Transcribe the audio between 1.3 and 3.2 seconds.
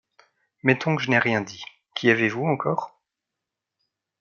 dit. Qui avez-vous encore?